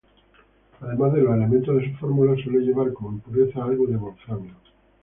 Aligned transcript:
Además 0.79 1.13
de 1.13 1.21
los 1.21 1.35
elementos 1.37 1.75
de 1.75 1.91
su 1.91 1.97
fórmula, 1.99 2.33
suele 2.43 2.61
llevar 2.65 2.91
como 2.91 3.11
impureza 3.11 3.63
algo 3.63 3.85
de 3.85 3.97
wolframio. 3.97 4.55